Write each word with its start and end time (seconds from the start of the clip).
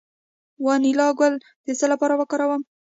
د 0.03 0.03
وانیلا 0.65 1.07
ګل 1.19 1.33
د 1.65 1.67
څه 1.79 1.85
لپاره 1.91 2.13
وکاروم؟ 2.17 2.61